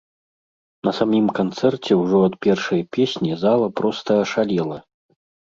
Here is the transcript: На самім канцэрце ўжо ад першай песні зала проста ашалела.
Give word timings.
На 0.87 0.93
самім 0.99 1.27
канцэрце 1.39 1.97
ўжо 1.99 2.21
ад 2.29 2.33
першай 2.47 2.81
песні 2.99 3.37
зала 3.45 3.67
проста 3.83 4.19
ашалела. 4.25 4.77